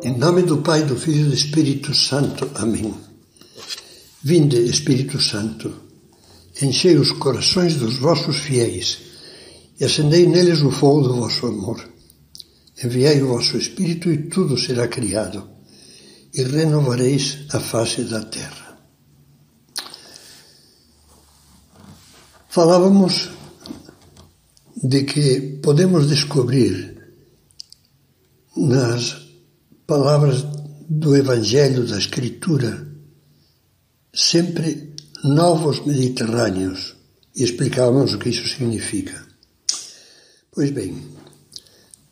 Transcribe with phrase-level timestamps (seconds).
[0.00, 2.48] Em nome do Pai, do Filho e do Espírito Santo.
[2.54, 2.94] Amém.
[4.22, 5.74] Vinde, Espírito Santo,
[6.62, 8.98] enchei os corações dos vossos fiéis
[9.78, 11.84] e acendei neles o fogo do vosso amor.
[12.82, 15.50] Enviai o vosso Espírito e tudo será criado,
[16.32, 18.78] e renovareis a face da terra.
[22.48, 23.30] Falávamos
[24.80, 26.96] de que podemos descobrir
[28.56, 29.27] nas
[29.88, 30.44] palavras
[30.86, 32.86] do Evangelho, da Escritura,
[34.12, 34.92] sempre
[35.24, 36.94] novos mediterrâneos.
[37.34, 39.16] E explicávamos o que isso significa.
[40.52, 40.94] Pois bem,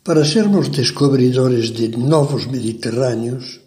[0.03, 3.59] para sermos descobridores de novos mediterrâneos,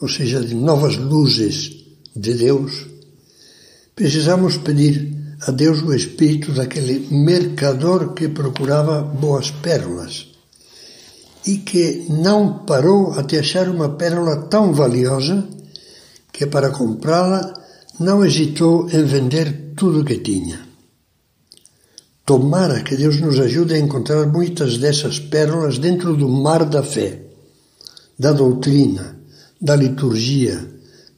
[0.00, 1.84] ou seja, de novas luzes
[2.14, 2.86] de Deus,
[3.96, 10.27] precisamos pedir a Deus o espírito daquele mercador que procurava boas pérolas
[11.48, 15.48] e que não parou até achar uma pérola tão valiosa
[16.30, 17.54] que, para comprá-la,
[17.98, 20.60] não hesitou em vender tudo o que tinha.
[22.26, 27.22] Tomara que Deus nos ajude a encontrar muitas dessas pérolas dentro do mar da fé,
[28.18, 29.18] da doutrina,
[29.58, 30.68] da liturgia,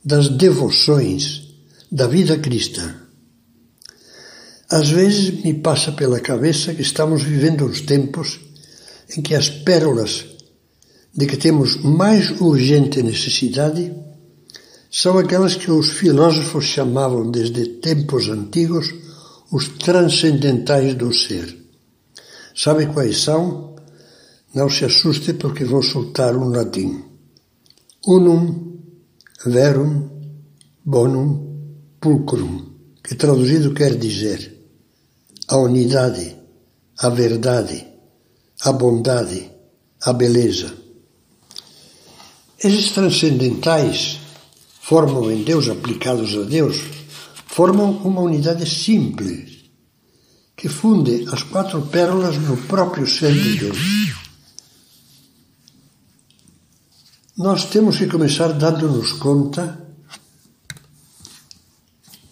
[0.05, 1.43] das devoções,
[1.91, 2.95] da vida cristã.
[4.71, 8.39] Às vezes me passa pela cabeça que estamos vivendo uns tempos
[9.17, 10.27] em que as pérolas
[11.15, 13.93] de que temos mais urgente necessidade
[14.91, 18.93] são aquelas que os filósofos chamavam desde tempos antigos
[19.53, 21.57] os transcendentais do ser.
[22.55, 23.77] Sabe quais são?
[24.55, 27.05] Não se assuste porque vou soltar um latim.
[28.07, 28.79] Unum,
[29.47, 30.09] verum,
[30.85, 31.29] bonum,
[32.01, 32.67] pulcrum,
[33.03, 34.59] que traduzido quer dizer
[35.49, 36.37] a unidade,
[36.99, 37.87] a verdade,
[38.63, 39.51] a bondade,
[40.03, 40.75] a beleza.
[42.59, 44.19] Esses transcendentais
[44.81, 46.77] formam em Deus, aplicados a Deus,
[47.47, 49.65] formam uma unidade simples
[50.57, 53.79] que funde as quatro pérolas no próprio ser de Deus.
[57.37, 59.89] Nós temos que começar dando-nos conta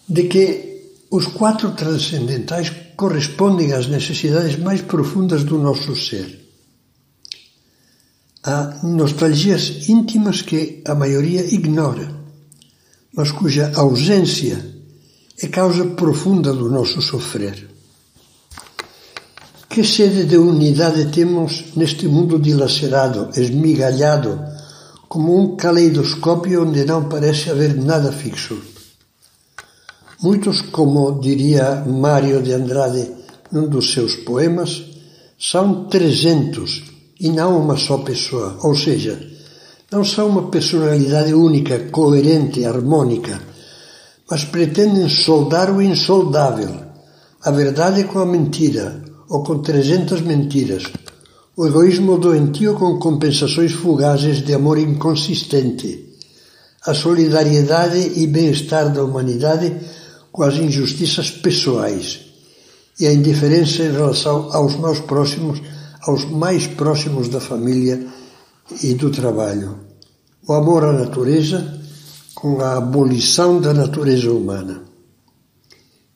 [0.07, 0.68] de que
[1.11, 6.47] os quatro transcendentais correspondem às necessidades mais profundas do nosso ser.
[8.43, 12.13] Há nostalgias íntimas que a maioria ignora,
[13.13, 14.63] mas cuja ausência
[15.41, 17.67] é causa profunda do nosso sofrer.
[19.67, 24.39] Que sede de unidade temos neste mundo dilacerado, esmigalhado,
[25.07, 28.78] como um caleidoscópio onde não parece haver nada fixo?
[30.21, 33.09] Muitos, como diria Mário de Andrade
[33.53, 34.83] num dos seus poemas,
[35.39, 36.83] são trezentos
[37.17, 39.17] e não uma só pessoa, ou seja,
[39.89, 43.41] não são uma personalidade única, coerente, harmônica,
[44.29, 46.75] mas pretendem soldar o insoldável,
[47.41, 50.83] a verdade com a mentira, ou com trezentas mentiras,
[51.55, 56.09] o egoísmo doentio com compensações fugazes de amor inconsistente,
[56.85, 59.75] a solidariedade e bem-estar da humanidade
[60.31, 62.19] com as injustiças pessoais
[62.99, 65.61] e a indiferença em relação aos mais próximos,
[66.01, 68.05] aos mais próximos da família
[68.83, 69.79] e do trabalho.
[70.47, 71.79] O amor à natureza
[72.35, 74.83] com a abolição da natureza humana.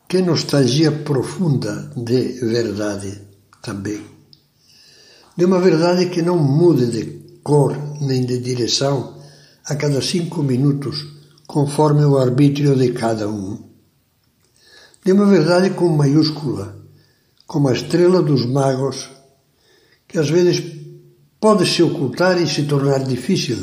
[0.08, 3.22] Que nostalgia profunda de verdade
[3.62, 4.02] também.
[5.36, 7.04] De uma verdade que não mude de
[7.44, 9.18] cor nem de direção
[9.66, 11.06] a cada cinco minutos,
[11.48, 13.73] conforme o arbítrio de cada um
[15.06, 16.78] de uma verdade com maiúscula,
[17.46, 19.10] como a estrela dos magos,
[20.08, 20.64] que às vezes
[21.40, 23.58] pode se ocultar e se tornar difícil,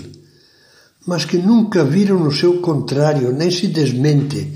[1.07, 4.53] mas que nunca viram no seu contrário, nem se desmente,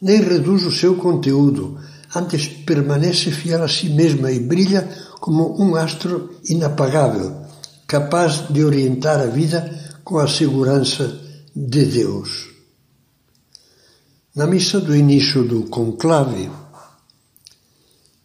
[0.00, 1.78] nem reduz o seu conteúdo,
[2.14, 4.88] antes permanece fiel a si mesma e brilha
[5.20, 7.42] como um astro inapagável,
[7.86, 9.70] capaz de orientar a vida
[10.02, 11.20] com a segurança
[11.54, 12.51] de Deus.
[14.34, 16.48] Na missa do início do conclave,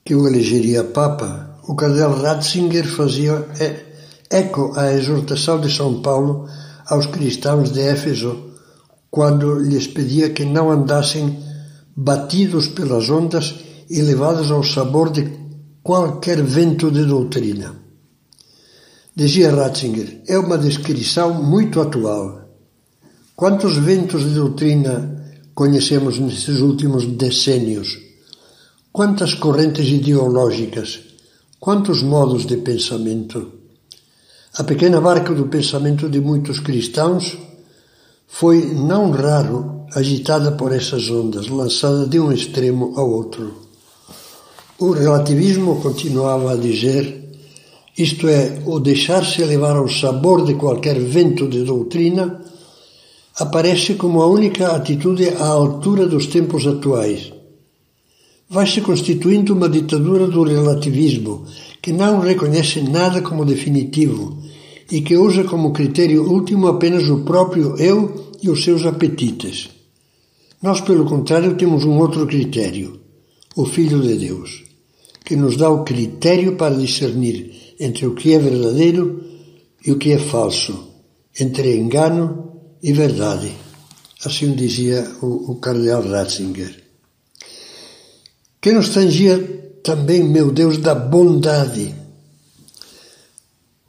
[0.06, 3.46] que o elegeria Papa, o cardeal Ratzinger fazia
[4.30, 6.48] eco à exortação de São Paulo
[6.86, 8.54] aos cristãos de Éfeso,
[9.12, 11.44] quando lhes pedia que não andassem
[11.94, 13.56] batidos pelas ondas
[13.90, 15.30] e levados ao sabor de
[15.84, 17.76] qualquer vento de doutrina.
[19.14, 22.48] Dizia Ratzinger, é uma descrição muito atual.
[23.36, 25.18] Quantos ventos de doutrina
[25.58, 27.98] conhecemos nesses últimos decênios.
[28.92, 31.00] Quantas correntes ideológicas,
[31.60, 33.54] quantos modos de pensamento.
[34.54, 37.36] A pequena barca do pensamento de muitos cristãos
[38.28, 43.52] foi, não raro, agitada por essas ondas, lançada de um extremo ao outro.
[44.78, 47.34] O relativismo continuava a dizer,
[47.98, 52.46] isto é, o deixar-se levar ao sabor de qualquer vento de doutrina,
[53.40, 57.32] aparece como a única atitude à altura dos tempos atuais.
[58.50, 61.46] Vai se constituindo uma ditadura do relativismo,
[61.82, 64.42] que não reconhece nada como definitivo
[64.90, 69.70] e que usa como critério último apenas o próprio eu e os seus apetites.
[70.62, 73.00] Nós, pelo contrário, temos um outro critério,
[73.56, 74.64] o Filho de Deus,
[75.24, 79.22] que nos dá o critério para discernir entre o que é verdadeiro
[79.86, 80.88] e o que é falso,
[81.40, 83.56] entre engano e verdade.
[84.26, 86.84] Assim dizia o, o cardeal Ratzinger.
[88.60, 89.38] Que nos tangia
[89.84, 91.94] também, meu Deus, da bondade.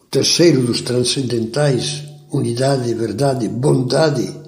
[0.00, 4.38] O terceiro dos transcendentais, unidade, verdade, bondade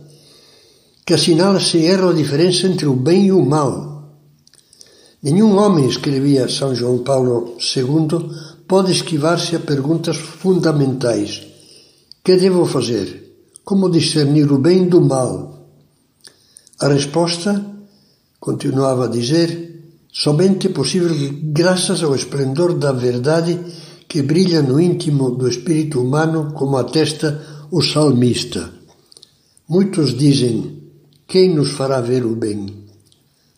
[1.11, 4.15] que assinala sem erro a diferença entre o bem e o mal.
[5.21, 8.31] Nenhum homem, escrevia São João Paulo II,
[8.69, 11.43] pode esquivar-se a perguntas fundamentais.
[12.23, 13.30] Que devo fazer?
[13.65, 15.69] Como discernir o bem do mal?
[16.81, 17.65] A resposta,
[18.39, 23.59] continuava a dizer, somente é possível graças ao esplendor da verdade
[24.09, 27.41] que brilha no íntimo do espírito humano, como atesta
[27.71, 28.73] o salmista.
[29.69, 30.83] Muitos dizem:
[31.29, 32.89] quem nos fará ver o bem?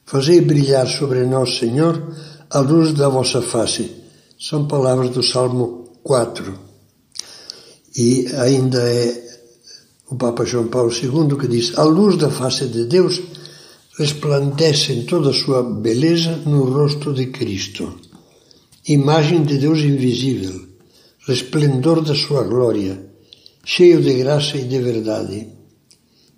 [0.05, 2.15] Fazei brilhar sobre nós, Senhor,
[2.51, 3.91] a luz da vossa face.
[4.39, 6.53] São palavras do Salmo 4.
[7.97, 9.32] E ainda é
[10.13, 13.23] o Papa João Paulo II que diz: A luz da face de Deus
[13.99, 17.85] resplandece em toda a sua beleza no rosto de Cristo.
[18.87, 20.69] Imagem de Deus invisível,
[21.27, 22.95] resplendor da sua glória,
[23.65, 25.49] cheio de graça e de verdade.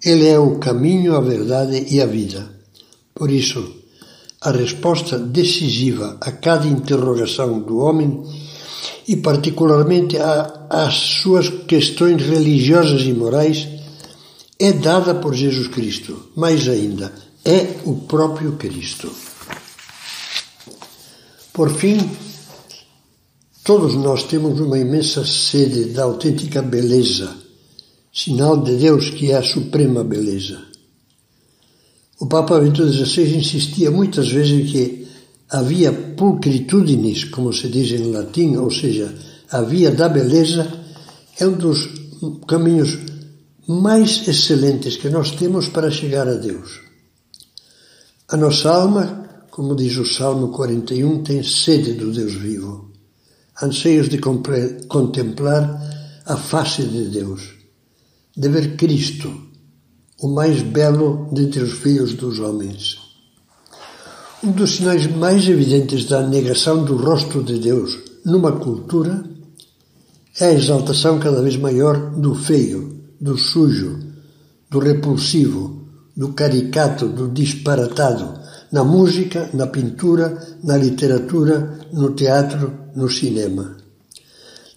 [0.04, 2.48] Ele é o caminho, a verdade e a vida.
[3.12, 3.60] Por isso,
[4.40, 8.22] a resposta decisiva a cada interrogação do homem
[9.06, 10.16] e particularmente
[10.70, 13.68] às suas questões religiosas e morais
[14.58, 16.30] é dada por Jesus Cristo.
[16.36, 17.12] Mais ainda,
[17.44, 19.10] é o próprio Cristo.
[21.52, 21.98] Por fim,
[23.62, 27.44] todos nós temos uma imensa sede da autêntica beleza
[28.14, 30.62] sinal de Deus que é a suprema beleza.
[32.20, 35.03] O Papa Bento XVI insistia muitas vezes que
[35.56, 39.14] havia pulcritudinis, como se diz em latim, ou seja,
[39.50, 40.66] a via da beleza,
[41.38, 41.88] é um dos
[42.46, 42.98] caminhos
[43.66, 46.80] mais excelentes que nós temos para chegar a Deus.
[48.28, 52.90] A nossa alma, como diz o Salmo 41, tem sede do Deus vivo,
[53.62, 54.18] anseios de
[54.88, 55.62] contemplar
[56.26, 57.64] a face de Deus
[58.36, 59.30] de ver Cristo,
[60.20, 63.03] o mais belo dentre os filhos dos homens.
[64.44, 69.24] Um dos sinais mais evidentes da negação do rosto de Deus numa cultura
[70.38, 74.00] é a exaltação cada vez maior do feio, do sujo,
[74.68, 78.38] do repulsivo, do caricato, do disparatado,
[78.70, 83.78] na música, na pintura, na literatura, no teatro, no cinema.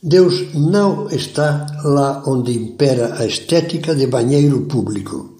[0.01, 5.37] Deus não está lá onde impera a estética de banheiro público.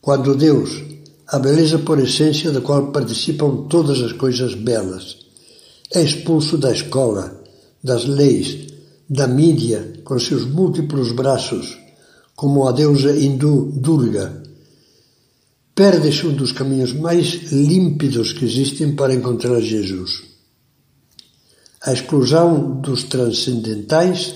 [0.00, 0.97] Quando Deus,
[1.30, 5.18] a beleza por essência da qual participam todas as coisas belas,
[5.92, 7.42] é expulso da escola,
[7.84, 8.66] das leis,
[9.08, 11.78] da mídia com seus múltiplos braços,
[12.34, 14.42] como a deusa hindu Durga,
[15.74, 20.22] perde-se um dos caminhos mais límpidos que existem para encontrar Jesus.
[21.82, 24.34] A exclusão dos transcendentais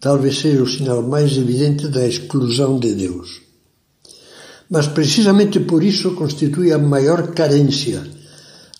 [0.00, 3.45] talvez seja o sinal mais evidente da exclusão de Deus.
[4.70, 8.02] Mas precisamente por isso constitui a maior carência,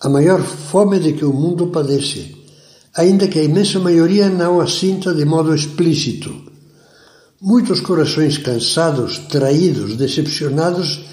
[0.01, 2.37] a maior fome de que o mundo padece,
[2.95, 6.35] ainda que a imensa maioria não a sinta de modo explícito.
[7.41, 11.05] Muitos corações cansados, traídos, decepcionados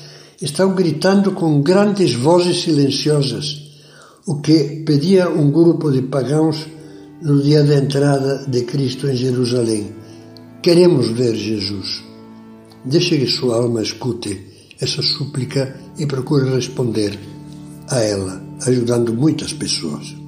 [0.41, 3.63] estão gritando com grandes vozes silenciosas
[4.25, 6.65] o que pedia um grupo de pagãos
[7.21, 9.93] no dia da entrada de Cristo em Jerusalém.
[10.61, 12.01] Queremos ver Jesus.
[12.85, 14.52] Deixe que sua alma escute
[14.83, 17.17] essa súplica e procure responder
[17.89, 20.22] a ela, ajudando muitas pessoas.